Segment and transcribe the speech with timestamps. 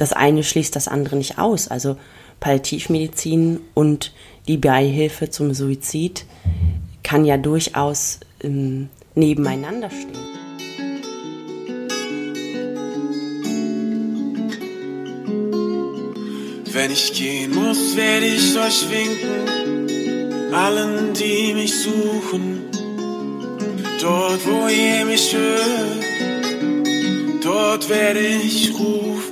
[0.00, 1.68] das eine schließt das andere nicht aus.
[1.68, 1.96] Also
[2.40, 4.12] Palliativmedizin und
[4.48, 6.24] die Beihilfe zum Suizid
[7.02, 10.30] kann ja durchaus ähm, nebeneinander stehen.
[16.72, 22.62] Wenn ich gehen muss, werde ich euch winken, allen, die mich suchen.
[24.00, 26.04] Dort, wo ihr mich hört,
[27.44, 29.29] dort werde ich rufen.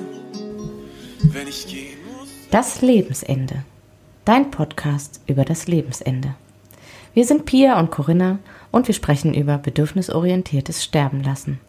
[2.51, 3.63] Das Lebensende.
[4.25, 6.35] Dein Podcast über das Lebensende.
[7.15, 8.39] Wir sind Pia und Corinna
[8.71, 11.61] und wir sprechen über bedürfnisorientiertes Sterben lassen.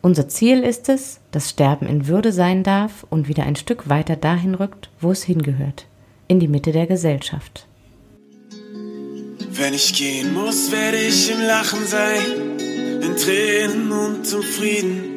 [0.00, 4.16] Unser Ziel ist es, dass Sterben in Würde sein darf und wieder ein Stück weiter
[4.16, 5.86] dahin rückt, wo es hingehört,
[6.26, 7.66] in die Mitte der Gesellschaft.
[9.50, 12.58] Wenn ich gehen muss, werde ich im Lachen sein,
[13.02, 15.12] in Tränen und zum Frieden.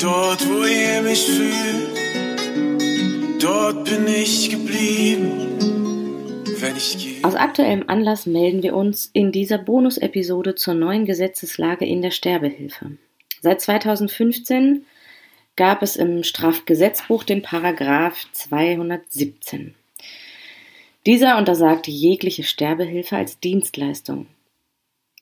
[0.00, 1.85] Dort, wo ihr mich fühlt,
[3.40, 5.58] dort bin ich geblieben.
[6.58, 7.24] Wenn ich gehe.
[7.24, 12.92] Aus aktuellem Anlass melden wir uns in dieser Bonus-Episode zur neuen Gesetzeslage in der Sterbehilfe.
[13.40, 14.86] Seit 2015
[15.56, 19.74] gab es im Strafgesetzbuch den Paragraph 217.
[21.06, 24.26] Dieser untersagte jegliche Sterbehilfe als Dienstleistung.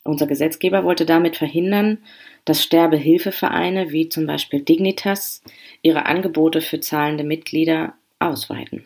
[0.03, 1.99] Unser Gesetzgeber wollte damit verhindern,
[2.45, 5.43] dass Sterbehilfevereine wie zum Beispiel Dignitas
[5.83, 7.95] ihre Angebote für zahlende Mitglieder
[8.25, 8.85] ausweiten.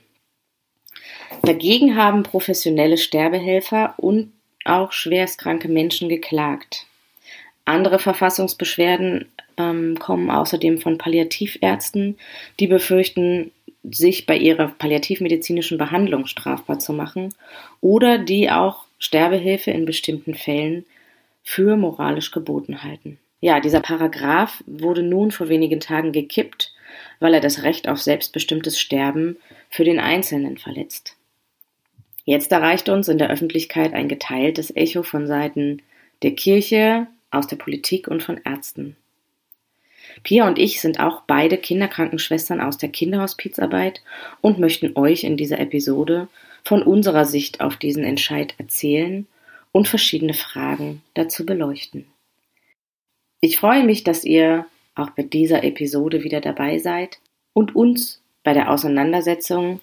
[1.42, 4.33] Dagegen haben professionelle Sterbehelfer und
[4.64, 6.86] auch schwerstkranke Menschen geklagt.
[7.64, 12.19] Andere Verfassungsbeschwerden ähm, kommen außerdem von Palliativärzten,
[12.59, 13.50] die befürchten,
[13.91, 17.34] sich bei ihrer palliativmedizinischen Behandlung strafbar zu machen
[17.81, 20.84] oder die auch Sterbehilfe in bestimmten Fällen
[21.42, 23.19] für moralisch geboten halten.
[23.41, 26.72] Ja, dieser Paragraph wurde nun vor wenigen Tagen gekippt,
[27.20, 29.36] weil er das Recht auf selbstbestimmtes Sterben
[29.70, 31.16] für den Einzelnen verletzt.
[32.25, 35.82] Jetzt erreicht uns in der Öffentlichkeit ein geteiltes Echo von Seiten
[36.22, 38.97] der Kirche, aus der Politik und von Ärzten.
[40.22, 44.03] Pia und ich sind auch beide Kinderkrankenschwestern aus der Kinderhospizarbeit
[44.41, 46.28] und möchten euch in dieser Episode
[46.64, 49.26] von unserer Sicht auf diesen Entscheid erzählen
[49.72, 52.06] und verschiedene Fragen dazu beleuchten.
[53.41, 54.66] Ich freue mich, dass ihr
[54.98, 57.19] auch bei dieser Episode wieder dabei seid
[57.53, 59.81] und uns bei der Auseinandersetzung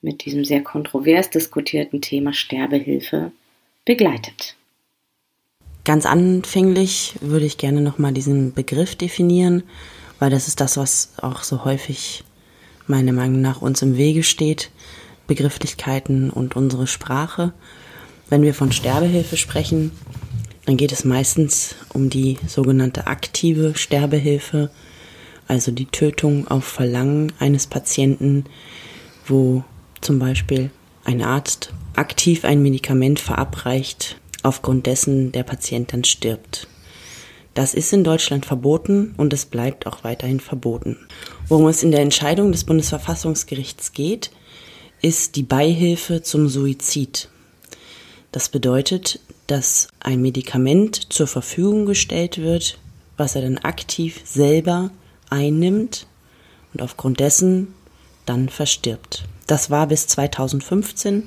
[0.00, 3.32] mit diesem sehr kontrovers diskutierten Thema Sterbehilfe
[3.84, 4.56] begleitet.
[5.84, 9.64] Ganz anfänglich würde ich gerne nochmal diesen Begriff definieren,
[10.18, 12.22] weil das ist das, was auch so häufig
[12.86, 14.70] meiner Meinung nach uns im Wege steht,
[15.26, 17.52] Begrifflichkeiten und unsere Sprache.
[18.28, 19.92] Wenn wir von Sterbehilfe sprechen,
[20.64, 24.70] dann geht es meistens um die sogenannte aktive Sterbehilfe,
[25.48, 28.44] also die Tötung auf Verlangen eines Patienten,
[29.26, 29.64] wo
[30.00, 30.70] zum Beispiel
[31.04, 36.68] ein Arzt aktiv ein Medikament verabreicht, aufgrund dessen der Patient dann stirbt.
[37.54, 40.96] Das ist in Deutschland verboten und es bleibt auch weiterhin verboten.
[41.48, 44.30] Worum es in der Entscheidung des Bundesverfassungsgerichts geht,
[45.02, 47.28] ist die Beihilfe zum Suizid.
[48.32, 52.78] Das bedeutet, dass ein Medikament zur Verfügung gestellt wird,
[53.18, 54.90] was er dann aktiv selber
[55.28, 56.06] einnimmt
[56.72, 57.74] und aufgrund dessen
[58.24, 59.24] dann verstirbt.
[59.46, 61.24] Das war bis 2015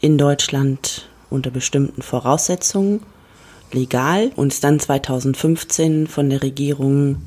[0.00, 3.00] in Deutschland unter bestimmten Voraussetzungen
[3.72, 7.22] legal und ist dann 2015 von der Regierung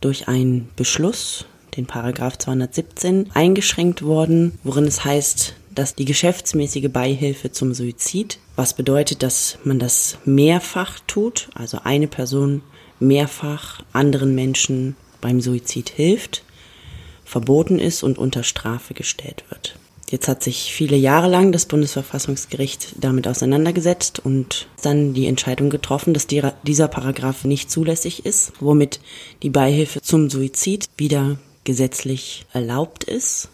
[0.00, 7.52] durch einen Beschluss, den Paragraph 217, eingeschränkt worden, worin es heißt, dass die geschäftsmäßige Beihilfe
[7.52, 12.62] zum Suizid, was bedeutet, dass man das mehrfach tut, also eine Person
[13.00, 16.44] mehrfach anderen Menschen beim Suizid hilft,
[17.24, 19.76] verboten ist und unter Strafe gestellt wird.
[20.10, 26.12] Jetzt hat sich viele Jahre lang das Bundesverfassungsgericht damit auseinandergesetzt und dann die Entscheidung getroffen,
[26.12, 29.00] dass dieser Paragraph nicht zulässig ist, womit
[29.42, 33.48] die Beihilfe zum Suizid wieder gesetzlich erlaubt ist.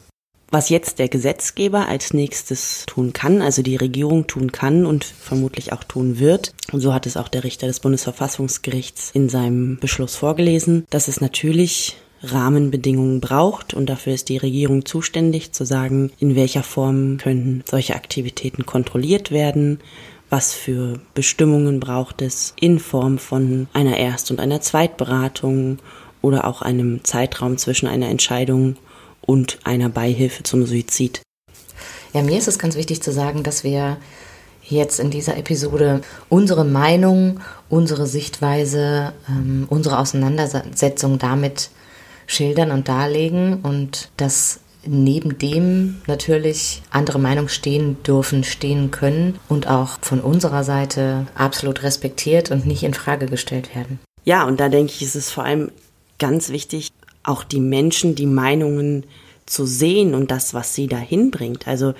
[0.51, 5.75] Was jetzt der Gesetzgeber als nächstes tun kann, also die Regierung tun kann und vermutlich
[5.75, 10.17] auch tun wird, und so hat es auch der Richter des Bundesverfassungsgerichts in seinem Beschluss
[10.17, 16.35] vorgelesen, dass es natürlich Rahmenbedingungen braucht und dafür ist die Regierung zuständig zu sagen, in
[16.35, 19.81] welcher Form können solche Aktivitäten kontrolliert werden,
[20.31, 25.79] was für Bestimmungen braucht es in Form von einer Erst- und einer Zweitberatung
[26.21, 28.77] oder auch einem Zeitraum zwischen einer Entscheidung
[29.29, 31.21] und einer Beihilfe zum Suizid.
[32.15, 33.99] Ja, mir ist es ganz wichtig zu sagen, dass wir
[34.65, 41.69] jetzt in dieser Episode unsere Meinung, unsere Sichtweise, ähm, unsere Auseinandersetzung damit
[42.27, 49.69] schildern und darlegen und dass neben dem natürlich andere Meinungen stehen dürfen, stehen können und
[49.69, 53.99] auch von unserer Seite absolut respektiert und nicht in Frage gestellt werden.
[54.25, 55.71] Ja, und da denke ich, ist es vor allem
[56.19, 56.91] ganz wichtig,
[57.23, 59.05] auch die Menschen, die Meinungen
[59.47, 61.67] zu sehen und das, was sie dahin bringt.
[61.67, 61.95] Also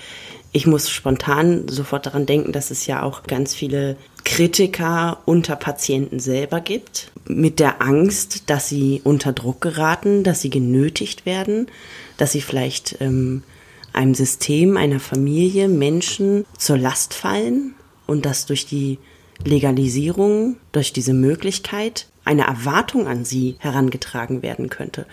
[0.53, 6.21] ich muss spontan sofort daran denken, dass es ja auch ganz viele Kritiker unter Patienten
[6.21, 11.67] selber gibt, mit der Angst, dass sie unter Druck geraten, dass sie genötigt werden,
[12.17, 13.43] dass sie vielleicht ähm,
[13.93, 17.75] einem System, einer Familie, Menschen zur Last fallen
[18.07, 18.99] und dass durch die
[19.45, 25.07] Legalisierung, durch diese Möglichkeit eine Erwartung an sie herangetragen werden könnte.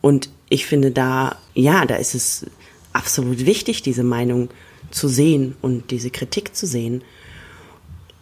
[0.00, 2.46] Und ich finde da, ja, da ist es
[2.92, 4.50] absolut wichtig, diese Meinung
[4.90, 7.02] zu sehen und diese Kritik zu sehen.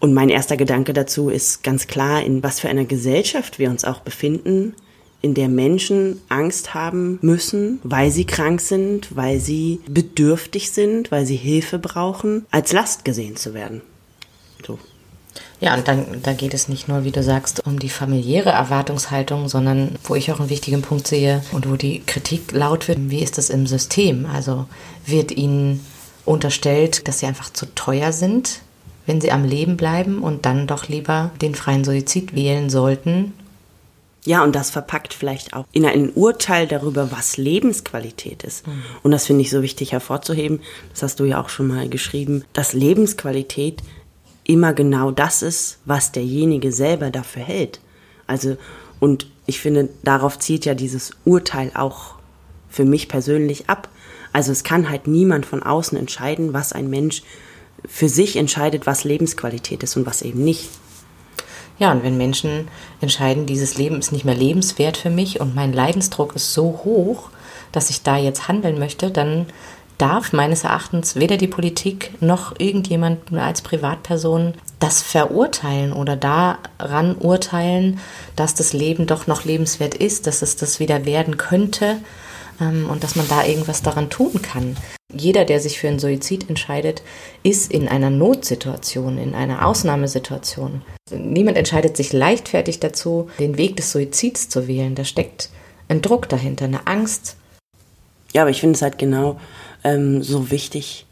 [0.00, 3.84] Und mein erster Gedanke dazu ist ganz klar, in was für einer Gesellschaft wir uns
[3.84, 4.74] auch befinden,
[5.22, 11.26] in der Menschen Angst haben müssen, weil sie krank sind, weil sie bedürftig sind, weil
[11.26, 13.80] sie Hilfe brauchen, als Last gesehen zu werden.
[14.64, 14.78] So.
[15.60, 19.48] Ja, und dann da geht es nicht nur, wie du sagst, um die familiäre Erwartungshaltung,
[19.48, 23.22] sondern wo ich auch einen wichtigen Punkt sehe und wo die Kritik laut wird, wie
[23.22, 24.26] ist das im System?
[24.26, 24.66] Also
[25.06, 25.84] wird ihnen
[26.24, 28.60] unterstellt, dass sie einfach zu teuer sind,
[29.06, 33.32] wenn sie am Leben bleiben und dann doch lieber den freien Suizid wählen sollten.
[34.26, 38.66] Ja, und das verpackt vielleicht auch in ein Urteil darüber, was Lebensqualität ist.
[38.66, 38.82] Mhm.
[39.04, 40.60] Und das finde ich so wichtig hervorzuheben.
[40.90, 43.82] Das hast du ja auch schon mal geschrieben, dass Lebensqualität
[44.46, 47.80] immer genau das ist, was derjenige selber dafür hält.
[48.26, 48.56] Also,
[49.00, 52.14] und ich finde, darauf zielt ja dieses Urteil auch
[52.68, 53.88] für mich persönlich ab.
[54.32, 57.22] Also es kann halt niemand von außen entscheiden, was ein Mensch
[57.86, 60.68] für sich entscheidet, was Lebensqualität ist und was eben nicht.
[61.78, 62.68] Ja, und wenn Menschen
[63.00, 67.30] entscheiden, dieses Leben ist nicht mehr lebenswert für mich und mein Leidensdruck ist so hoch,
[67.72, 69.46] dass ich da jetzt handeln möchte, dann
[69.98, 77.98] darf meines Erachtens weder die Politik noch irgendjemand als Privatperson das verurteilen oder daran urteilen,
[78.36, 81.96] dass das Leben doch noch lebenswert ist, dass es das wieder werden könnte
[82.60, 84.76] ähm, und dass man da irgendwas daran tun kann.
[85.12, 87.02] Jeder, der sich für einen Suizid entscheidet,
[87.42, 90.82] ist in einer Notsituation, in einer Ausnahmesituation.
[91.10, 94.94] Niemand entscheidet sich leichtfertig dazu, den Weg des Suizids zu wählen.
[94.94, 95.50] Da steckt
[95.88, 97.36] ein Druck dahinter, eine Angst.
[98.32, 99.38] Ja, aber ich finde es halt genau
[99.84, 101.06] ähm, so wichtig,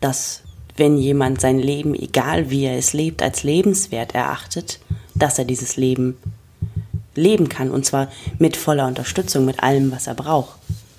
[0.00, 0.42] dass
[0.76, 4.80] wenn jemand sein Leben, egal wie er es lebt, als lebenswert erachtet,
[5.14, 6.16] dass er dieses Leben
[7.14, 7.70] leben kann.
[7.70, 10.58] Und zwar mit voller Unterstützung, mit allem, was er braucht.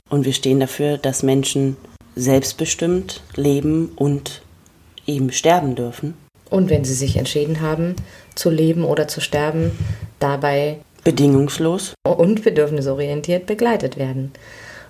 [0.09, 1.75] Und wir stehen dafür, dass Menschen
[2.15, 4.41] selbstbestimmt leben und
[5.07, 6.13] eben sterben dürfen.
[6.49, 7.95] Und wenn sie sich entschieden haben,
[8.35, 9.71] zu leben oder zu sterben,
[10.19, 14.31] dabei bedingungslos und bedürfnisorientiert begleitet werden.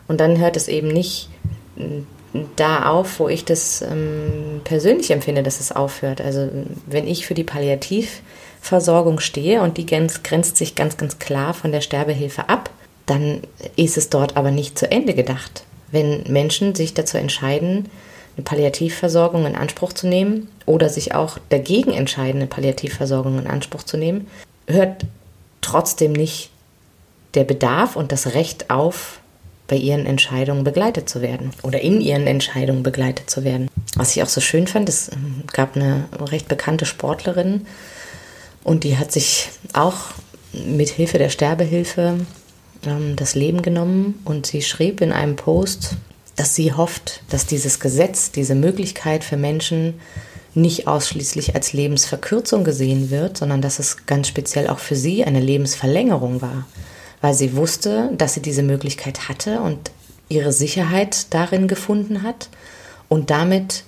[0.07, 1.29] Und dann hört es eben nicht
[2.55, 6.21] da auf, wo ich das ähm, persönlich empfinde, dass es aufhört.
[6.21, 6.49] Also
[6.87, 8.21] wenn ich für die Palliativ
[8.61, 12.69] Versorgung stehe und die grenzt sich ganz, ganz klar von der Sterbehilfe ab,
[13.05, 13.41] dann
[13.75, 15.63] ist es dort aber nicht zu Ende gedacht.
[15.91, 17.89] Wenn Menschen sich dazu entscheiden,
[18.35, 23.83] eine Palliativversorgung in Anspruch zu nehmen oder sich auch dagegen entscheiden, eine Palliativversorgung in Anspruch
[23.83, 24.27] zu nehmen,
[24.67, 25.05] hört
[25.61, 26.49] trotzdem nicht
[27.33, 29.19] der Bedarf und das Recht auf,
[29.73, 33.69] bei ihren Entscheidungen begleitet zu werden oder in ihren Entscheidungen begleitet zu werden.
[33.95, 35.09] Was ich auch so schön fand, es
[35.51, 37.65] gab eine recht bekannte Sportlerin,
[38.63, 39.95] und die hat sich auch
[40.53, 42.19] mit Hilfe der Sterbehilfe
[42.85, 45.95] ähm, das Leben genommen und sie schrieb in einem Post,
[46.35, 49.95] dass sie hofft, dass dieses Gesetz, diese Möglichkeit für Menschen
[50.53, 55.39] nicht ausschließlich als Lebensverkürzung gesehen wird, sondern dass es ganz speziell auch für sie eine
[55.39, 56.67] Lebensverlängerung war,
[57.23, 59.91] weil sie wusste, dass sie diese Möglichkeit hatte und
[60.27, 62.49] ihre Sicherheit darin gefunden hat
[63.07, 63.85] und damit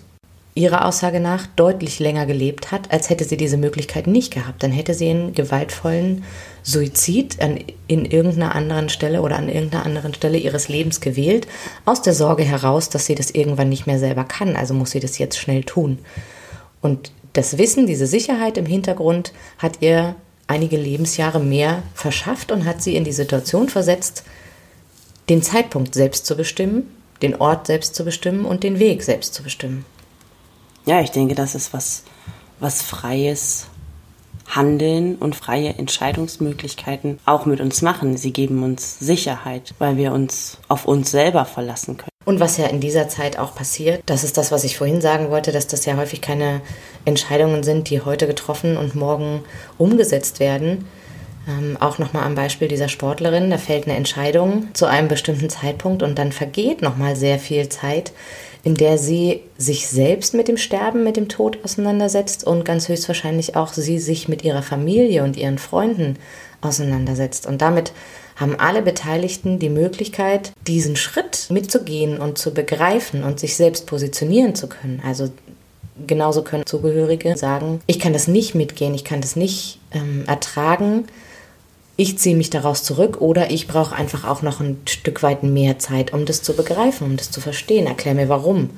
[0.53, 4.63] ihrer Aussage nach deutlich länger gelebt hat, als hätte sie diese Möglichkeit nicht gehabt.
[4.63, 6.23] Dann hätte sie einen gewaltvollen
[6.63, 11.45] Suizid an, in irgendeiner anderen Stelle oder an irgendeiner anderen Stelle ihres Lebens gewählt,
[11.83, 14.55] aus der Sorge heraus, dass sie das irgendwann nicht mehr selber kann.
[14.55, 15.99] Also muss sie das jetzt schnell tun.
[16.79, 20.15] Und das Wissen, diese Sicherheit im Hintergrund hat ihr
[20.47, 24.23] einige Lebensjahre mehr verschafft und hat sie in die Situation versetzt,
[25.29, 26.83] den Zeitpunkt selbst zu bestimmen,
[27.21, 29.85] den Ort selbst zu bestimmen und den Weg selbst zu bestimmen.
[30.85, 32.03] Ja, ich denke, das ist was,
[32.59, 33.67] was freies
[34.47, 38.17] Handeln und freie Entscheidungsmöglichkeiten auch mit uns machen.
[38.17, 42.14] Sie geben uns Sicherheit, weil wir uns auf uns selber verlassen können.
[42.25, 45.29] Und was ja in dieser Zeit auch passiert, das ist das, was ich vorhin sagen
[45.29, 46.61] wollte, dass das ja häufig keine
[47.05, 49.43] Entscheidungen sind, die heute getroffen und morgen
[49.77, 50.85] umgesetzt werden.
[51.47, 56.01] Ähm, auch nochmal am Beispiel dieser Sportlerin, da fällt eine Entscheidung zu einem bestimmten Zeitpunkt
[56.01, 58.11] und dann vergeht nochmal sehr viel Zeit,
[58.63, 63.55] in der sie sich selbst mit dem Sterben, mit dem Tod auseinandersetzt und ganz höchstwahrscheinlich
[63.55, 66.17] auch sie sich mit ihrer Familie und ihren Freunden
[66.61, 67.45] auseinandersetzt.
[67.45, 67.93] Und damit
[68.35, 74.55] haben alle Beteiligten die Möglichkeit, diesen Schritt mitzugehen und zu begreifen und sich selbst positionieren
[74.55, 75.01] zu können.
[75.05, 75.29] Also
[76.05, 81.05] genauso können Zugehörige sagen, ich kann das nicht mitgehen, ich kann das nicht ähm, ertragen,
[81.97, 85.79] ich ziehe mich daraus zurück oder ich brauche einfach auch noch ein Stück weit mehr
[85.79, 87.87] Zeit, um das zu begreifen, um das zu verstehen.
[87.87, 88.71] Erklär mir warum.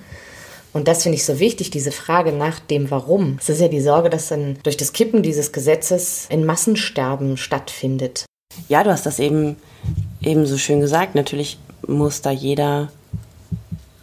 [0.72, 3.38] Und das finde ich so wichtig, diese Frage nach dem Warum.
[3.42, 8.26] Es ist ja die Sorge, dass dann durch das Kippen dieses Gesetzes ein Massensterben stattfindet.
[8.70, 9.56] Ja, du hast das eben,
[10.22, 11.16] eben so schön gesagt.
[11.16, 12.89] Natürlich muss da jeder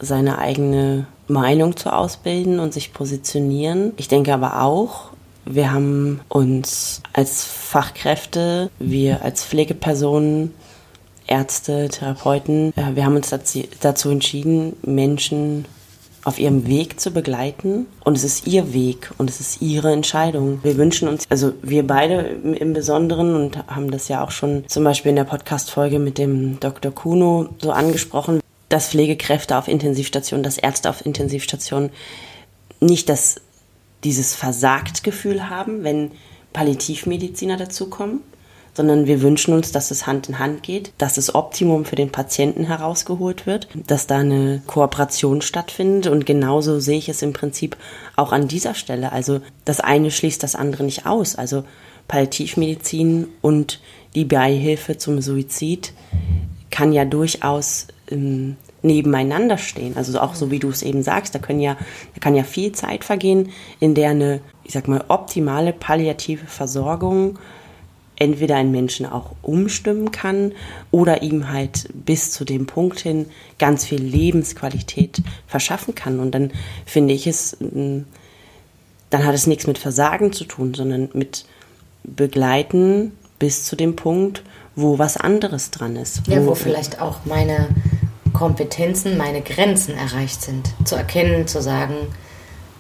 [0.00, 3.92] seine eigene Meinung zu ausbilden und sich positionieren.
[3.96, 5.10] Ich denke aber auch,
[5.44, 10.54] wir haben uns als Fachkräfte, wir als Pflegepersonen,
[11.26, 13.34] Ärzte, Therapeuten, äh, wir haben uns
[13.80, 15.64] dazu entschieden, Menschen
[16.24, 17.86] auf ihrem Weg zu begleiten.
[18.02, 20.60] Und es ist ihr Weg und es ist ihre Entscheidung.
[20.62, 24.84] Wir wünschen uns, also wir beide im Besonderen und haben das ja auch schon zum
[24.84, 26.92] Beispiel in der Podcast-Folge mit dem Dr.
[26.92, 31.90] Kuno so angesprochen, dass Pflegekräfte auf Intensivstationen, dass Ärzte auf Intensivstationen
[32.80, 33.40] nicht das
[34.02, 36.10] dieses Versagtgefühl haben, wenn
[36.52, 38.20] Palliativmediziner dazukommen,
[38.74, 42.10] sondern wir wünschen uns, dass es Hand in Hand geht, dass das Optimum für den
[42.10, 47.76] Patienten herausgeholt wird, dass da eine Kooperation stattfindet und genauso sehe ich es im Prinzip
[48.16, 49.12] auch an dieser Stelle.
[49.12, 51.36] Also das eine schließt das andere nicht aus.
[51.36, 51.64] Also
[52.08, 53.80] Palliativmedizin und
[54.14, 55.92] die Beihilfe zum Suizid
[56.70, 59.96] kann ja durchaus ähm, nebeneinander stehen.
[59.96, 61.76] Also auch so wie du es eben sagst, da können ja,
[62.14, 63.50] da kann ja viel Zeit vergehen,
[63.80, 67.38] in der eine, ich sag mal, optimale palliative Versorgung
[68.16, 70.52] entweder einen Menschen auch umstimmen kann
[70.90, 73.26] oder ihm halt bis zu dem Punkt hin
[73.58, 76.20] ganz viel Lebensqualität verschaffen kann.
[76.20, 76.52] Und dann
[76.86, 78.00] finde ich es, mm,
[79.10, 81.44] dann hat es nichts mit Versagen zu tun, sondern mit
[82.04, 84.42] Begleiten bis zu dem Punkt,
[84.76, 86.28] wo was anderes dran ist.
[86.28, 87.68] Wo ja, wo vielleicht auch meine
[88.32, 90.70] Kompetenzen, meine Grenzen erreicht sind.
[90.84, 91.94] Zu erkennen, zu sagen,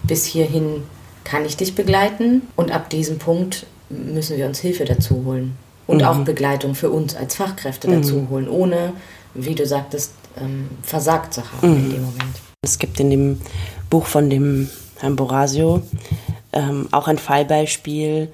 [0.02, 0.82] bis hierhin
[1.24, 3.66] kann ich dich begleiten und ab diesem Punkt
[4.12, 5.56] müssen wir uns Hilfe dazu holen.
[5.86, 6.04] Und mhm.
[6.04, 8.02] auch Begleitung für uns als Fachkräfte mhm.
[8.02, 8.94] dazu holen, ohne,
[9.34, 11.76] wie du sagtest, ähm, versagt zu haben mhm.
[11.76, 12.40] in dem Moment.
[12.62, 13.40] Es gibt in dem
[13.90, 14.70] Buch von dem
[15.00, 15.82] Herrn Borasio
[16.52, 18.28] ähm, auch ein Fallbeispiel,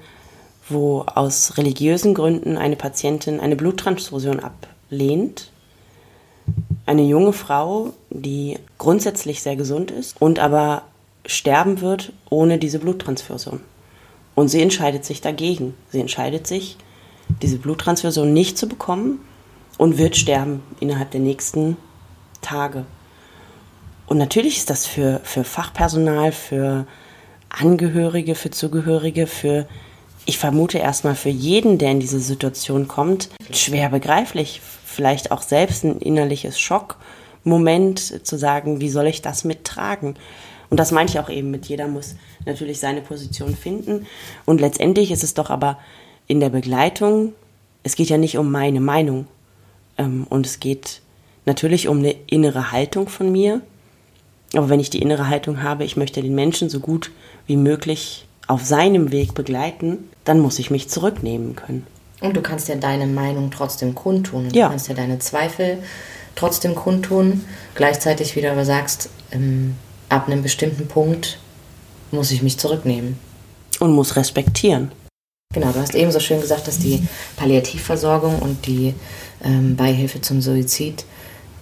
[0.69, 5.51] wo aus religiösen Gründen eine Patientin eine Bluttransfusion ablehnt
[6.85, 10.83] eine junge Frau, die grundsätzlich sehr gesund ist und aber
[11.25, 13.61] sterben wird ohne diese Bluttransfusion.
[14.35, 15.73] Und sie entscheidet sich dagegen.
[15.91, 16.77] Sie entscheidet sich,
[17.41, 19.19] diese Bluttransfusion nicht zu bekommen
[19.77, 21.77] und wird sterben innerhalb der nächsten
[22.41, 22.85] Tage.
[24.07, 26.85] Und natürlich ist das für, für Fachpersonal, für
[27.49, 29.67] Angehörige, für Zugehörige, für,
[30.25, 35.83] ich vermute erstmal für jeden, der in diese Situation kommt, schwer begreiflich vielleicht auch selbst
[35.83, 40.15] ein innerliches Schockmoment zu sagen, wie soll ich das mittragen?
[40.71, 44.07] Und das meine ich auch eben mit, jeder muss natürlich seine Position finden.
[44.45, 45.77] Und letztendlich ist es doch aber
[46.27, 47.33] in der Begleitung,
[47.83, 49.27] es geht ja nicht um meine Meinung.
[49.97, 51.01] Ähm, und es geht
[51.45, 53.61] natürlich um eine innere Haltung von mir.
[54.53, 57.11] Aber wenn ich die innere Haltung habe, ich möchte den Menschen so gut
[57.47, 61.85] wie möglich auf seinem Weg begleiten, dann muss ich mich zurücknehmen können.
[62.21, 64.49] Und du kannst ja deine Meinung trotzdem kundtun.
[64.49, 65.79] Du kannst ja deine Zweifel
[66.35, 67.43] trotzdem kundtun.
[67.75, 69.75] Gleichzeitig wieder aber sagst, ähm,
[70.11, 71.39] ab einem bestimmten Punkt
[72.11, 73.17] muss ich mich zurücknehmen.
[73.79, 74.91] Und muss respektieren.
[75.53, 77.03] Genau, du hast eben so schön gesagt, dass die
[77.35, 78.93] Palliativversorgung und die
[79.43, 81.05] ähm, Beihilfe zum Suizid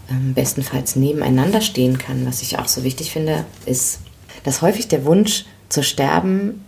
[0.10, 2.26] ähm, bestenfalls nebeneinander stehen kann.
[2.26, 4.00] Was ich auch so wichtig finde, ist,
[4.44, 6.64] dass häufig der Wunsch zu sterben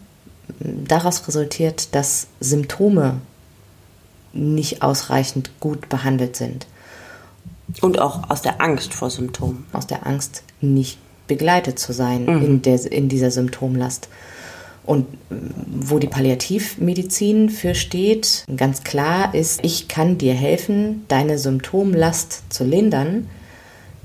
[0.60, 3.22] daraus resultiert, dass Symptome
[4.34, 6.68] nicht ausreichend gut behandelt sind.
[7.82, 9.66] Und auch aus der Angst vor Symptomen.
[9.74, 10.98] Aus der Angst, nicht
[11.32, 12.46] begleitet zu sein mhm.
[12.46, 14.10] in, der, in dieser Symptomlast.
[14.84, 22.44] Und wo die Palliativmedizin für steht, ganz klar ist, ich kann dir helfen, deine Symptomlast
[22.50, 23.30] zu lindern.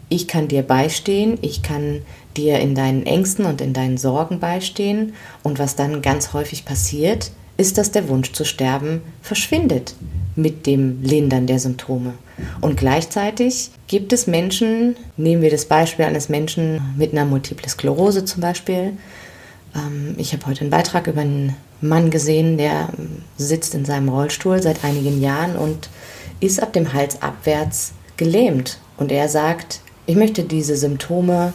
[0.09, 2.03] Ich kann dir beistehen, ich kann
[2.37, 5.15] dir in deinen Ängsten und in deinen Sorgen beistehen.
[5.43, 9.95] Und was dann ganz häufig passiert, ist, dass der Wunsch zu sterben verschwindet
[10.35, 12.15] mit dem Lindern der Symptome.
[12.61, 18.25] Und gleichzeitig gibt es Menschen, nehmen wir das Beispiel eines Menschen mit einer Multiple Sklerose
[18.25, 18.93] zum Beispiel,
[19.77, 24.09] Ähm, ich habe heute einen Beitrag über einen Mann gesehen, der ähm, sitzt in seinem
[24.09, 25.89] Rollstuhl seit einigen Jahren und
[26.41, 28.79] ist ab dem Hals abwärts gelähmt.
[28.97, 31.53] Und er sagt, ich möchte diese Symptome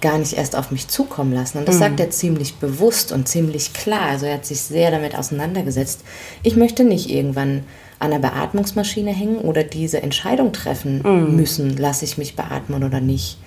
[0.00, 1.58] gar nicht erst auf mich zukommen lassen.
[1.58, 1.80] Und das mhm.
[1.80, 4.02] sagt er ziemlich bewusst und ziemlich klar.
[4.10, 6.02] Also er hat sich sehr damit auseinandergesetzt.
[6.42, 7.64] Ich möchte nicht irgendwann
[7.98, 11.36] an der Beatmungsmaschine hängen oder diese Entscheidung treffen mhm.
[11.36, 13.38] müssen, lasse ich mich beatmen oder nicht.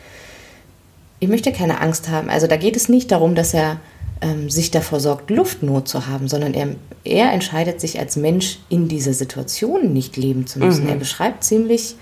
[1.19, 2.29] Ich möchte keine Angst haben.
[2.29, 3.79] Also da geht es nicht darum, dass er
[4.21, 6.69] ähm, sich davor sorgt, Luftnot zu haben, sondern er,
[7.03, 10.83] er entscheidet sich als Mensch in dieser Situation nicht leben zu müssen.
[10.83, 10.89] Mhm.
[10.89, 11.95] Er beschreibt ziemlich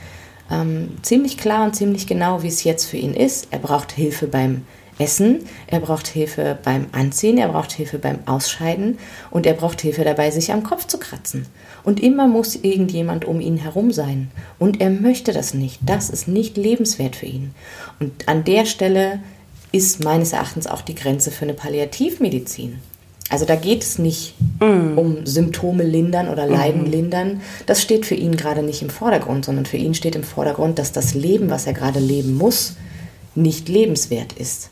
[0.51, 3.47] ähm, ziemlich klar und ziemlich genau, wie es jetzt für ihn ist.
[3.51, 4.65] Er braucht Hilfe beim
[4.99, 8.99] Essen, er braucht Hilfe beim Anziehen, er braucht Hilfe beim Ausscheiden
[9.31, 11.45] und er braucht Hilfe dabei, sich am Kopf zu kratzen.
[11.83, 14.29] Und immer muss irgendjemand um ihn herum sein.
[14.59, 15.79] Und er möchte das nicht.
[15.85, 17.55] Das ist nicht lebenswert für ihn.
[17.99, 19.21] Und an der Stelle
[19.71, 22.79] ist meines Erachtens auch die Grenze für eine Palliativmedizin.
[23.29, 24.97] Also da geht es nicht mm.
[24.97, 26.91] um Symptome lindern oder Leiden mm.
[26.91, 27.41] lindern.
[27.67, 30.91] Das steht für ihn gerade nicht im Vordergrund, sondern für ihn steht im Vordergrund, dass
[30.91, 32.75] das Leben, was er gerade leben muss,
[33.35, 34.69] nicht lebenswert ist.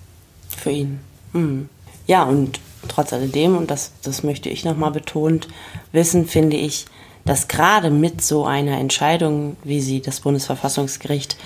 [0.50, 1.00] Für ihn.
[1.34, 1.64] Mm.
[2.08, 5.48] Ja, und trotz alledem, und das, das möchte ich nochmal betont
[5.92, 6.86] wissen, finde ich,
[7.26, 11.38] dass gerade mit so einer Entscheidung, wie sie das Bundesverfassungsgericht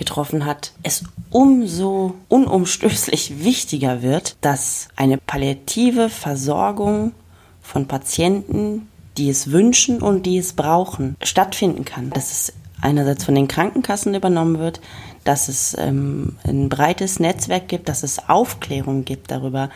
[0.00, 7.12] getroffen hat, es umso unumstößlich wichtiger wird, dass eine palliative Versorgung
[7.60, 8.88] von Patienten,
[9.18, 12.08] die es wünschen und die es brauchen, stattfinden kann.
[12.08, 14.80] Dass es einerseits von den Krankenkassen übernommen wird,
[15.24, 19.68] dass es ähm, ein breites Netzwerk gibt, dass es Aufklärung gibt darüber,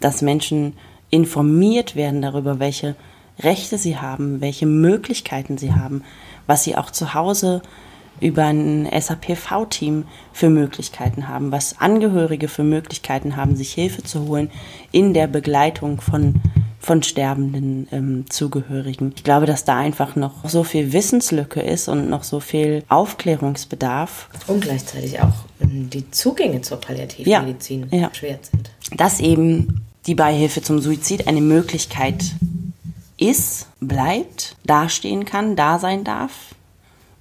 [0.00, 0.72] dass Menschen
[1.08, 2.96] informiert werden darüber, welche
[3.38, 6.02] Rechte sie haben, welche Möglichkeiten sie haben,
[6.48, 7.62] was sie auch zu Hause
[8.20, 14.50] über ein SAPV-Team für Möglichkeiten haben, was Angehörige für Möglichkeiten haben, sich Hilfe zu holen
[14.92, 16.36] in der Begleitung von,
[16.80, 19.12] von sterbenden ähm, Zugehörigen.
[19.16, 24.28] Ich glaube, dass da einfach noch so viel Wissenslücke ist und noch so viel Aufklärungsbedarf.
[24.46, 28.10] Und gleichzeitig auch ähm, die Zugänge zur Palliativmedizin ja, ja.
[28.14, 28.70] schwer sind.
[28.96, 32.24] Dass eben die Beihilfe zum Suizid eine Möglichkeit
[33.18, 36.54] ist, bleibt, dastehen kann, da sein darf,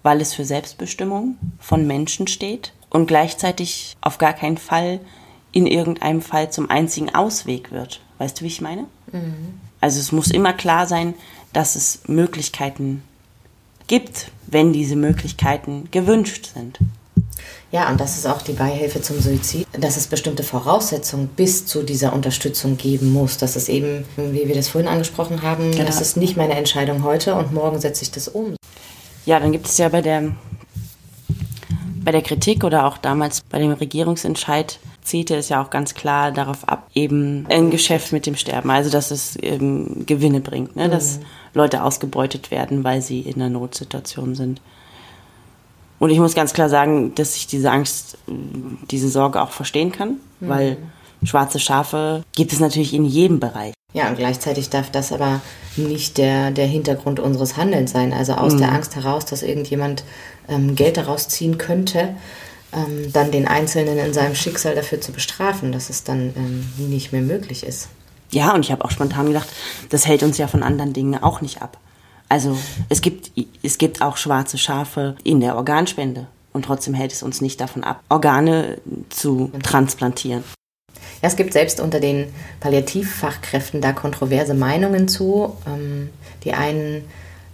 [0.08, 5.02] weil es für Selbstbestimmung von Menschen steht und gleichzeitig auf gar keinen Fall
[5.52, 8.00] in irgendeinem Fall zum einzigen Ausweg wird.
[8.18, 8.86] Weißt du, wie ich meine?
[9.12, 9.60] Mhm.
[9.82, 11.14] Also es muss immer klar sein,
[11.52, 13.04] dass es Möglichkeiten
[13.88, 16.80] gibt, wenn diese Möglichkeiten gewünscht sind.
[17.74, 21.84] Ja, und das ist auch die Beihilfe zum Suizid, dass es bestimmte Voraussetzungen bis zu
[21.84, 23.40] dieser Unterstützung geben muss.
[23.40, 25.84] Dass es eben, wie wir das vorhin angesprochen haben, genau.
[25.84, 28.56] das ist nicht meine Entscheidung heute und morgen setze ich das um.
[29.28, 30.32] Ja, dann gibt es ja bei der,
[32.02, 36.32] bei der Kritik oder auch damals bei dem Regierungsentscheid zielte es ja auch ganz klar
[36.32, 40.88] darauf ab, eben ein Geschäft mit dem Sterben, also dass es eben Gewinne bringt, ne?
[40.90, 41.24] dass mhm.
[41.56, 44.62] Leute ausgebeutet werden, weil sie in einer Notsituation sind.
[46.00, 48.18] Und ich muss ganz klar sagen, dass ich diese Angst,
[48.90, 50.48] diese Sorge auch verstehen kann, mhm.
[50.48, 50.78] weil
[51.24, 53.74] schwarze Schafe gibt es natürlich in jedem Bereich.
[53.94, 55.42] Ja, und gleichzeitig darf das aber
[55.76, 58.14] nicht der, der Hintergrund unseres Handelns sein.
[58.14, 58.60] Also aus mhm.
[58.60, 60.04] der Angst heraus, dass irgendjemand
[60.48, 62.16] ähm, Geld daraus ziehen könnte,
[62.74, 67.12] ähm, dann den Einzelnen in seinem Schicksal dafür zu bestrafen, dass es dann ähm, nicht
[67.12, 67.88] mehr möglich ist.
[68.32, 69.48] Ja, und ich habe auch spontan gedacht,
[69.90, 71.78] das hält uns ja von anderen Dingen auch nicht ab.
[72.30, 72.58] Also
[72.90, 73.32] es gibt,
[73.64, 77.86] es gibt auch schwarze Schafe in der Organspende und trotzdem hält es uns nicht davon
[77.86, 80.44] ab, Organe zu transplantieren.
[81.22, 82.28] Ja, es gibt selbst unter den
[82.60, 85.56] Palliativfachkräften da kontroverse Meinungen zu.
[85.66, 86.10] Ähm,
[86.44, 87.04] die einen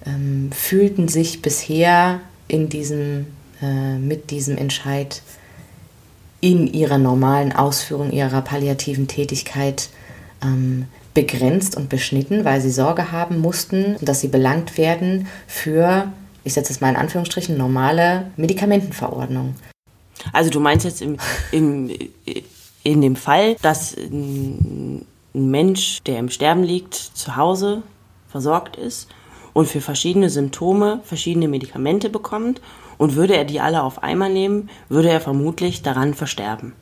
[0.06, 3.28] ähm, fühlten sich bisher in diesem,
[3.62, 5.22] äh, mit diesem Entscheid
[6.42, 9.90] in ihrer normalen Ausführung ihrer palliativen Tätigkeit
[10.44, 16.12] ähm, begrenzt und beschnitten, weil sie Sorge haben mussten, dass sie belangt werden für,
[16.44, 19.56] ich setze es mal in Anführungsstrichen, normale Medikamentenverordnung.
[20.32, 21.18] Also du meinst jetzt im,
[21.52, 21.90] im,
[22.84, 27.84] in dem Fall, dass ein Mensch, der im Sterben liegt, zu Hause
[28.28, 29.10] versorgt ist
[29.54, 32.62] und für verschiedene Symptome verschiedene Medikamente bekommt
[32.98, 36.74] und würde er die alle auf einmal nehmen, würde er vermutlich daran versterben.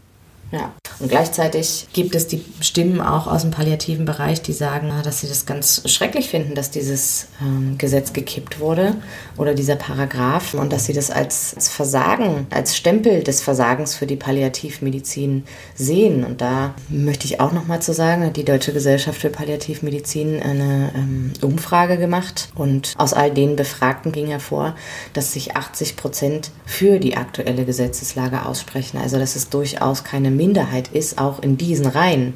[0.52, 0.74] Ja.
[1.00, 5.28] Und gleichzeitig gibt es die Stimmen auch aus dem palliativen Bereich, die sagen, dass sie
[5.28, 8.96] das ganz schrecklich finden, dass dieses ähm, Gesetz gekippt wurde
[9.38, 14.18] oder dieser Paragraph und dass sie das als, Versagen, als Stempel des Versagens für die
[14.18, 16.24] Palliativmedizin sehen.
[16.24, 20.42] Und da möchte ich auch noch mal zu sagen, hat die Deutsche Gesellschaft für Palliativmedizin
[20.44, 24.76] eine ähm, Umfrage gemacht und aus all den Befragten ging hervor,
[25.14, 28.98] dass sich 80 Prozent für die aktuelle Gesetzeslage aussprechen.
[28.98, 32.34] Also dass es durchaus keine Minderheit ist, auch in diesen Reihen,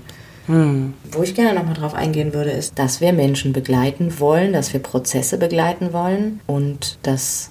[0.48, 0.94] Hm.
[1.12, 4.80] Wo ich gerne nochmal drauf eingehen würde, ist, dass wir Menschen begleiten wollen, dass wir
[4.80, 7.50] Prozesse begleiten wollen und dass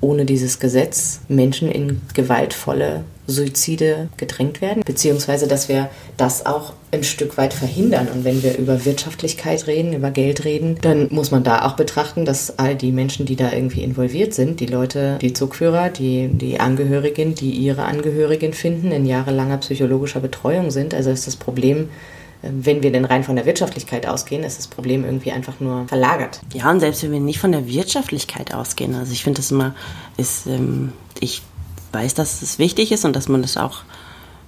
[0.00, 7.04] ohne dieses Gesetz Menschen in gewaltvolle Suizide gedrängt werden, beziehungsweise dass wir das auch ein
[7.04, 8.08] Stück weit verhindern.
[8.12, 12.24] Und wenn wir über Wirtschaftlichkeit reden, über Geld reden, dann muss man da auch betrachten,
[12.24, 16.60] dass all die Menschen, die da irgendwie involviert sind, die Leute, die Zugführer, die, die
[16.60, 20.94] Angehörigen, die ihre Angehörigen finden, in jahrelanger psychologischer Betreuung sind.
[20.94, 21.88] Also ist das Problem
[22.46, 26.40] wenn wir denn rein von der Wirtschaftlichkeit ausgehen, ist das Problem irgendwie einfach nur verlagert.
[26.52, 29.74] Ja, und selbst wenn wir nicht von der Wirtschaftlichkeit ausgehen, also ich finde das immer,
[30.16, 31.42] ist, ähm, ich
[31.94, 33.82] weiß, dass es wichtig ist und dass man das auch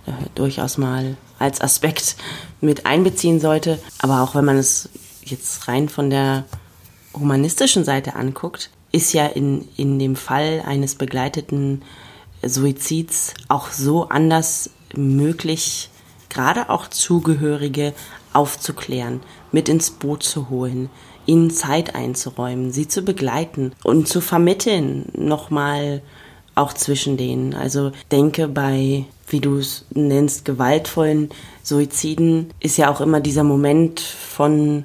[0.06, 2.16] äh, durchaus mal als Aspekt
[2.60, 3.78] mit einbeziehen sollte.
[3.98, 4.88] Aber auch wenn man es
[5.22, 6.44] jetzt rein von der
[7.14, 11.82] humanistischen Seite anguckt, ist ja in, in dem Fall eines begleiteten
[12.44, 15.90] Suizids auch so anders möglich,
[16.28, 17.92] gerade auch Zugehörige
[18.32, 19.20] aufzuklären,
[19.52, 20.90] mit ins Boot zu holen,
[21.24, 26.02] ihnen Zeit einzuräumen, sie zu begleiten und zu vermitteln, nochmal
[26.56, 27.54] auch zwischen denen.
[27.54, 31.30] Also denke bei, wie du es nennst, gewaltvollen
[31.62, 34.84] Suiziden ist ja auch immer dieser Moment von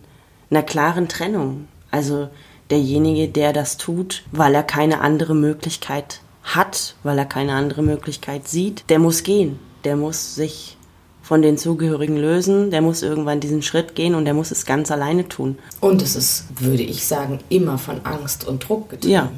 [0.51, 1.67] einer klaren Trennung.
[1.89, 2.29] Also
[2.69, 8.47] derjenige, der das tut, weil er keine andere Möglichkeit hat, weil er keine andere Möglichkeit
[8.47, 9.59] sieht, der muss gehen.
[9.83, 10.77] Der muss sich
[11.21, 12.71] von den Zugehörigen lösen.
[12.71, 15.57] Der muss irgendwann diesen Schritt gehen und der muss es ganz alleine tun.
[15.79, 19.13] Und es ist, würde ich sagen, immer von Angst und Druck getrieben.
[19.13, 19.31] Ja.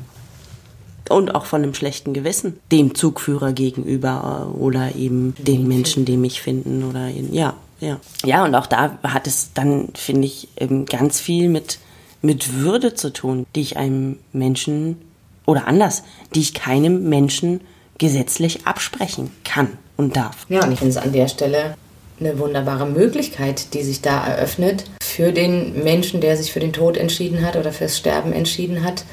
[1.10, 6.18] Und auch von einem schlechten Gewissen dem Zugführer gegenüber äh, oder eben den Menschen, die
[6.18, 8.00] mich finden oder ja, ja.
[8.24, 10.48] Ja, und auch da hat es dann, finde ich,
[10.90, 11.80] ganz viel mit,
[12.22, 14.98] mit Würde zu tun, die ich einem Menschen
[15.46, 17.62] oder anders, die ich keinem Menschen
[17.98, 20.46] gesetzlich absprechen kann und darf.
[20.50, 21.76] Ja, und ich finde es an der Stelle
[22.20, 26.98] eine wunderbare Möglichkeit, die sich da eröffnet für den Menschen, der sich für den Tod
[26.98, 29.04] entschieden hat oder fürs Sterben entschieden hat,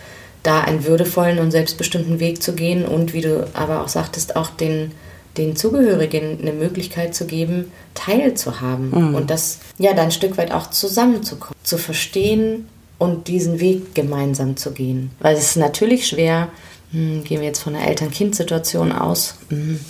[0.43, 4.51] da einen würdevollen und selbstbestimmten Weg zu gehen und, wie du aber auch sagtest, auch
[4.51, 4.93] den,
[5.37, 9.15] den Zugehörigen eine Möglichkeit zu geben, teilzuhaben mhm.
[9.15, 12.67] und das ja dann ein Stück weit auch zusammenzukommen, zu verstehen
[12.99, 15.11] und diesen Weg gemeinsam zu gehen.
[15.21, 16.49] Weil es ist natürlich schwer,
[16.93, 19.81] hm, gehen wir jetzt von einer Eltern-Kind-Situation aus, hm,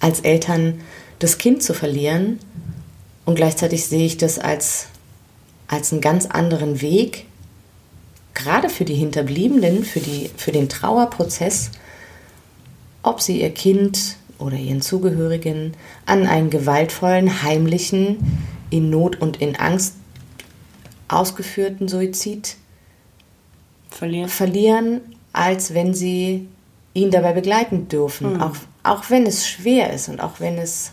[0.00, 0.80] als Eltern
[1.18, 2.38] das Kind zu verlieren.
[3.24, 4.86] Und gleichzeitig sehe ich das als,
[5.68, 7.26] als einen ganz anderen Weg,
[8.34, 11.70] gerade für die Hinterbliebenen, für, die, für den Trauerprozess,
[13.02, 15.74] ob sie ihr Kind oder ihren Zugehörigen
[16.06, 18.40] an einen gewaltvollen, heimlichen,
[18.70, 19.96] in Not und in Angst
[21.08, 22.56] ausgeführten Suizid
[23.90, 25.00] verlieren, verlieren
[25.32, 26.48] als wenn sie
[26.94, 28.34] ihn dabei begleiten dürfen.
[28.34, 28.42] Mhm.
[28.42, 30.92] Auch, auch wenn es schwer ist und auch wenn es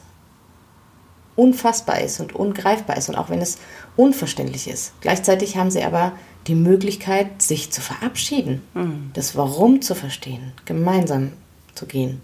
[1.35, 3.59] unfassbar ist und ungreifbar ist und auch wenn es
[3.95, 4.93] unverständlich ist.
[5.01, 6.13] Gleichzeitig haben sie aber
[6.47, 9.11] die Möglichkeit, sich zu verabschieden, mhm.
[9.13, 11.33] das Warum zu verstehen, gemeinsam
[11.75, 12.21] zu gehen.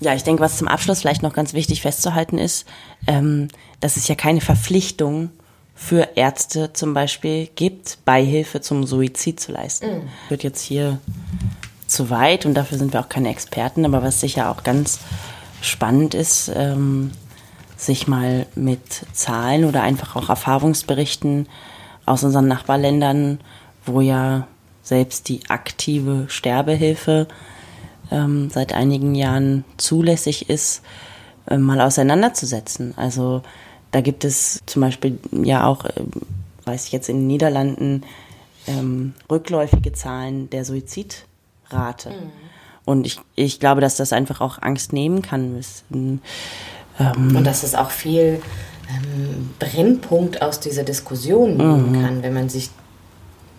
[0.00, 2.66] Ja, ich denke, was zum Abschluss vielleicht noch ganz wichtig festzuhalten ist,
[3.06, 3.48] ähm,
[3.80, 5.30] dass es ja keine Verpflichtung
[5.74, 9.86] für Ärzte zum Beispiel gibt, Beihilfe zum Suizid zu leisten.
[9.86, 10.08] Mhm.
[10.28, 10.98] Wird jetzt hier
[11.86, 15.00] zu weit und dafür sind wir auch keine Experten, aber was sicher auch ganz
[15.60, 17.10] spannend ist, ähm,
[17.76, 21.46] sich mal mit Zahlen oder einfach auch Erfahrungsberichten
[22.10, 23.38] aus unseren Nachbarländern,
[23.86, 24.46] wo ja
[24.82, 27.28] selbst die aktive Sterbehilfe
[28.10, 30.82] ähm, seit einigen Jahren zulässig ist,
[31.46, 32.94] äh, mal auseinanderzusetzen.
[32.96, 33.42] Also
[33.92, 35.92] da gibt es zum Beispiel ja auch, äh,
[36.64, 38.02] weiß ich jetzt in den Niederlanden,
[38.66, 42.10] ähm, rückläufige Zahlen der Suizidrate.
[42.10, 42.32] Mhm.
[42.84, 45.60] Und ich, ich glaube, dass das einfach auch Angst nehmen kann.
[45.92, 46.20] Ähm,
[47.36, 48.42] und dass es auch viel
[48.90, 52.02] ähm, Brennpunkt aus dieser Diskussion nehmen mhm.
[52.02, 52.70] kann, wenn man sich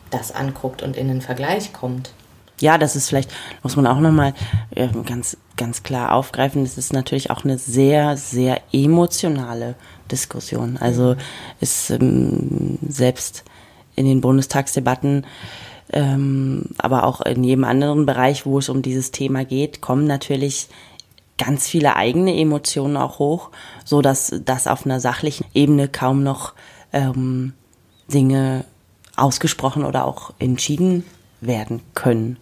[0.09, 2.13] das anguckt und in den Vergleich kommt.
[2.59, 3.31] Ja, das ist vielleicht,
[3.63, 4.33] muss man auch nochmal
[4.75, 9.75] äh, ganz, ganz klar aufgreifen, das ist natürlich auch eine sehr, sehr emotionale
[10.11, 10.77] Diskussion.
[10.77, 11.15] Also
[11.59, 13.43] ist ähm, selbst
[13.95, 15.25] in den Bundestagsdebatten,
[15.91, 20.69] ähm, aber auch in jedem anderen Bereich, wo es um dieses Thema geht, kommen natürlich
[21.43, 23.49] ganz viele eigene Emotionen auch hoch,
[23.83, 26.53] so dass das auf einer sachlichen Ebene kaum noch
[26.93, 27.53] ähm,
[28.07, 28.63] Dinge
[29.15, 31.03] ausgesprochen oder auch entschieden
[31.39, 32.37] werden können.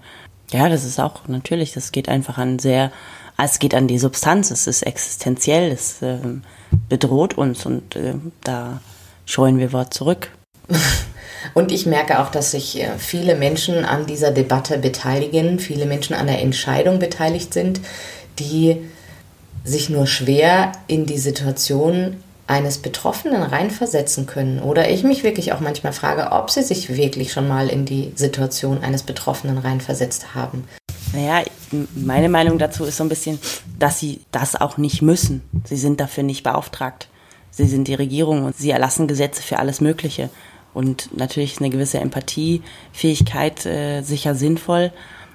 [0.51, 2.91] Ja, das ist auch natürlich, das geht einfach an sehr,
[3.37, 6.17] es geht an die Substanz, es ist existenziell, es äh,
[6.89, 8.81] bedroht uns und äh, da
[9.25, 10.31] scheuen wir Wort zurück.
[11.53, 16.13] Und ich merke auch, dass sich äh, viele Menschen an dieser Debatte beteiligen, viele Menschen
[16.13, 17.79] an der Entscheidung beteiligt sind,
[18.39, 18.77] die
[19.63, 24.59] sich nur schwer in die Situation eines Betroffenen reinversetzen können.
[24.59, 28.11] Oder ich mich wirklich auch manchmal frage, ob sie sich wirklich schon mal in die
[28.15, 30.63] Situation eines Betroffenen reinversetzt haben.
[31.13, 31.43] Naja,
[31.95, 33.39] meine Meinung dazu ist so ein bisschen,
[33.77, 35.41] dass sie das auch nicht müssen.
[35.63, 37.07] Sie sind dafür nicht beauftragt.
[37.51, 40.29] Sie sind die Regierung und sie erlassen Gesetze für alles Mögliche.
[40.73, 44.91] Und natürlich ist eine gewisse Empathiefähigkeit äh, sicher sinnvoll.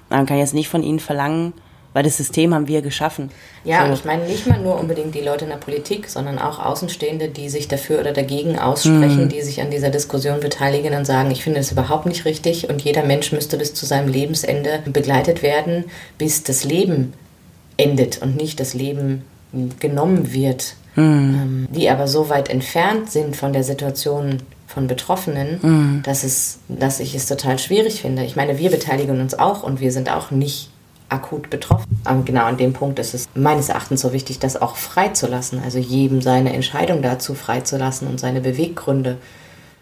[0.09, 1.53] Man kann jetzt nicht von ihnen verlangen,
[1.95, 3.31] weil das System haben wir geschaffen.
[3.63, 3.93] Ja, so.
[3.93, 7.47] ich meine nicht mal nur unbedingt die Leute in der Politik, sondern auch Außenstehende, die
[7.47, 9.29] sich dafür oder dagegen aussprechen, mhm.
[9.29, 12.81] die sich an dieser Diskussion beteiligen und sagen, ich finde das überhaupt nicht richtig und
[12.81, 15.85] jeder Mensch müsste bis zu seinem Lebensende begleitet werden,
[16.17, 17.13] bis das Leben
[17.77, 19.23] endet und nicht das Leben
[19.79, 20.75] genommen wird.
[20.97, 21.69] Mhm.
[21.71, 26.03] Die aber so weit entfernt sind von der Situation von Betroffenen, mhm.
[26.03, 28.25] dass, es, dass ich es total schwierig finde.
[28.25, 30.71] Ich meine, wir beteiligen uns auch und wir sind auch nicht
[31.15, 31.99] akut betroffen.
[32.03, 35.61] Aber genau an dem Punkt ist es meines Erachtens so wichtig, das auch freizulassen.
[35.63, 39.17] Also jedem seine Entscheidung dazu freizulassen und seine Beweggründe.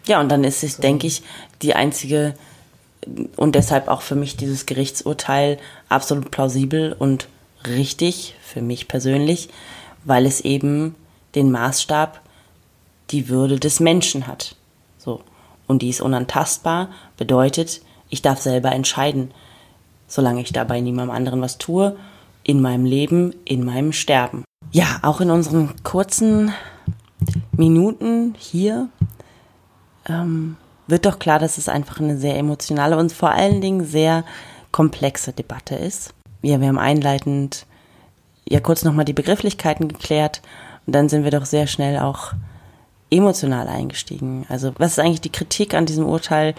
[0.06, 0.82] Ja, und dann ist es, so.
[0.82, 1.22] denke ich,
[1.62, 2.34] die einzige
[3.36, 7.28] und deshalb auch für mich dieses Gerichtsurteil absolut plausibel und
[7.66, 9.48] richtig für mich persönlich,
[10.04, 10.94] weil es eben
[11.34, 12.20] den Maßstab,
[13.10, 14.56] die Würde des Menschen hat.
[14.98, 15.20] So.
[15.66, 19.32] Und die ist unantastbar, bedeutet, ich darf selber entscheiden
[20.14, 21.96] solange ich dabei niemandem anderen was tue,
[22.44, 24.44] in meinem Leben, in meinem Sterben.
[24.70, 26.52] Ja, auch in unseren kurzen
[27.56, 28.88] Minuten hier
[30.08, 34.24] ähm, wird doch klar, dass es einfach eine sehr emotionale und vor allen Dingen sehr
[34.70, 36.14] komplexe Debatte ist.
[36.42, 37.66] Ja, wir haben einleitend
[38.48, 40.42] ja kurz nochmal die Begrifflichkeiten geklärt
[40.86, 42.34] und dann sind wir doch sehr schnell auch
[43.10, 44.46] emotional eingestiegen.
[44.48, 46.54] Also was ist eigentlich die Kritik an diesem Urteil?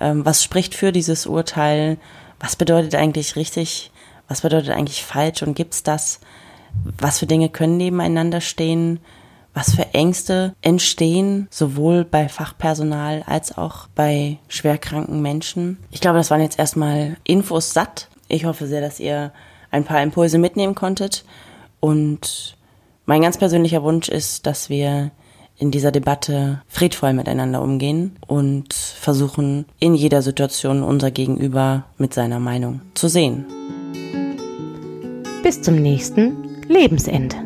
[0.00, 1.98] Ähm, was spricht für dieses Urteil?
[2.40, 3.90] Was bedeutet eigentlich richtig,
[4.28, 6.20] was bedeutet eigentlich falsch und gibt's das?
[6.98, 9.00] Was für Dinge können nebeneinander stehen?
[9.54, 15.78] Was für Ängste entstehen, sowohl bei Fachpersonal als auch bei schwerkranken Menschen?
[15.90, 18.08] Ich glaube, das waren jetzt erstmal Infos satt.
[18.28, 19.32] Ich hoffe sehr, dass ihr
[19.70, 21.24] ein paar Impulse mitnehmen konntet.
[21.80, 22.56] Und
[23.06, 25.10] mein ganz persönlicher Wunsch ist, dass wir
[25.58, 32.38] in dieser Debatte friedvoll miteinander umgehen und versuchen, in jeder Situation unser Gegenüber mit seiner
[32.38, 33.44] Meinung zu sehen.
[35.42, 37.36] Bis zum nächsten Lebensende.